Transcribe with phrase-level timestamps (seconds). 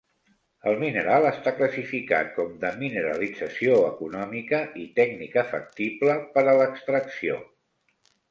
[0.69, 7.37] El mineral està classificat com de mineralització econòmica i tècnica factible per a l'extracció.